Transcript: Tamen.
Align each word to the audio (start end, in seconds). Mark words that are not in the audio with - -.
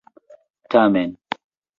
Tamen. 0.71 1.09